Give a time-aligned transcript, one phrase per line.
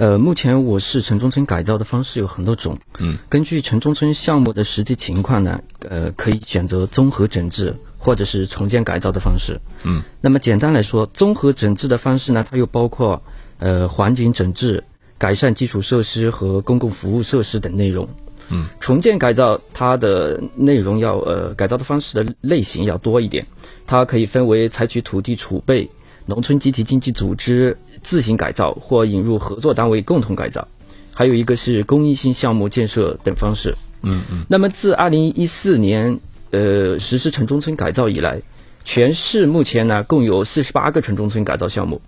[0.00, 2.78] 呃，目前我市城中村改造的方式有很多种。
[3.00, 9.60] 嗯，根据城中村项目的实际情况呢，呃，可以选择综合整治或者是重建改造的方式。
[9.84, 13.22] 嗯，那么简单来说，综合整治的方式呢，它又包括
[13.58, 14.82] 呃环境整治、
[15.18, 18.08] 改善基础设施和公共服务设施等内容。
[18.48, 23.46] 嗯，重建改造它的内容要呃改造的方式的类型要多一点，
[23.86, 25.90] 它可以分为采取土地储备。
[26.30, 30.68] 农村集体经济组织自行改造或引入合作单位共同改造，
[31.12, 33.74] 还有一个是公益性项目建设等方式。
[34.02, 34.46] 嗯嗯。
[34.48, 36.20] 那么自二零一四年
[36.52, 38.42] 呃实施城中村改造以来，
[38.84, 42.00] 全市目前呢共有四十八个城中村改造项目，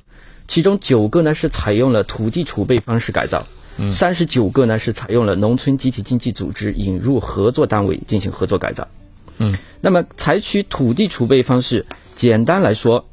[0.47, 3.45] 其中九个呢是采用了土地储备方式改造，
[3.91, 8.87] 三十九个呢是采用了农村集体经济组织引入合作单位进行合作改造。
[9.39, 9.57] 嗯。
[9.81, 13.05] 那么采取土地储备方式，简单来说。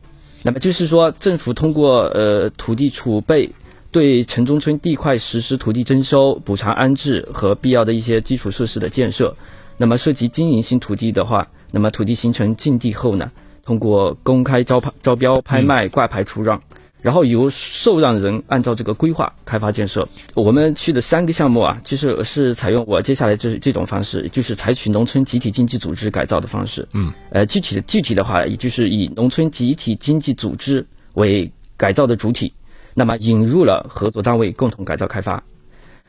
[0.42, 3.50] 那么就是说，政府通过呃土地储备，
[3.92, 9.36] 对城中村地块实施土地征收、补偿安置和必要的一些基础设施的建设。
[9.78, 13.32] 那么涉及经营性土地的话，那么土地形成禁地后呢，
[13.66, 16.62] 通过公开招拍招标、拍卖、挂牌出让。
[17.02, 20.08] 然后由受让人按照这个规划开发建设。
[20.34, 26.88] 我们去的三个项目啊，就是是采用我接下来就是这种方式，就是采取农村集体经济组织改造的方式。
[26.94, 32.54] 嗯，呃，具体的具体的话，也就是以农村集体经济组织为改造的主体，
[32.94, 35.44] 那么引入了合作单位共同改造开发。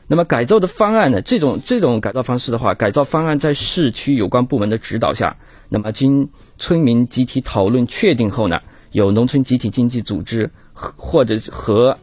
[0.07, 1.21] 那么改造的方案呢？
[1.21, 5.37] 这种这种改造方式的话，改造方案在市区有关部门的指导下，
[5.69, 8.59] 那么经村民集体讨论确定后呢，
[8.91, 10.49] 由农村集体经济组织。
[10.73, 11.99] 或者和，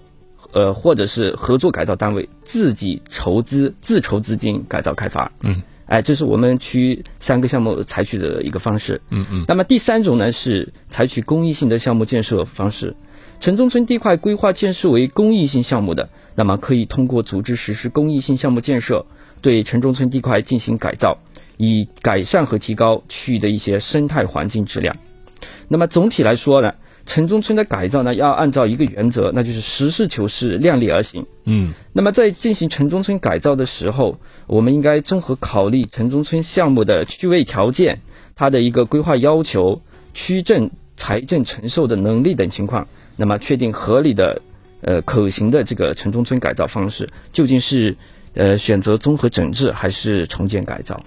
[0.53, 5.33] 呃，或者是合作改造单位自己筹资、自筹资金改造开发。
[5.41, 9.01] 嗯，哎，这是我们区三个项目采取的一个方式。
[9.11, 9.45] 嗯嗯。
[9.49, 12.95] 那么第三种呢是采取公益性的项目建设方式。
[13.41, 19.07] 城中村地块规划建设为公益性项目的，那么可以通过组织实施公益性项目建设，
[19.41, 21.19] 对城中村地块进行改造，
[21.57, 24.95] 以改善和提高区域的一些生态环境质量。
[25.69, 26.75] 那么总体来说呢？
[27.07, 31.25] 城中村的改造呢，要按照一个原则，那就是实事求是、量力而行。
[31.45, 38.03] 嗯，那么在进行城中村改造的时候，我们应该综合考虑城中村项目的区位条件、
[38.35, 39.81] 它的一个规划要求、
[40.13, 44.43] 区政财政承受的能力等情况，那么确定合理的、
[44.83, 47.97] 呃可行的这个城中村改造方式，究竟是
[48.35, 51.01] 呃选择综合整治还是重建改造。